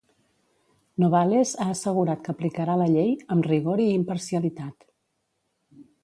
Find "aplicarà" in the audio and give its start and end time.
2.33-2.77